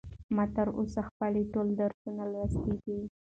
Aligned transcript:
ما 0.35 0.45
تر 0.55 0.67
اوسه 0.77 0.99
خپل 1.09 1.31
ټول 1.53 1.67
درسونه 1.81 2.23
لوستي 2.31 2.73
دي. 2.83 2.99